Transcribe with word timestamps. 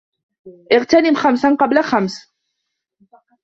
اغْتَنِمْ 0.71 1.15
خَمْسًا 1.15 1.55
قَبْلَ 1.55 1.83
خَمْسٍ 1.83 2.33